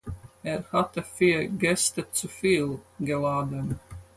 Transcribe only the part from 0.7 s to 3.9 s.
hatte vier Gäste zu viel geladen.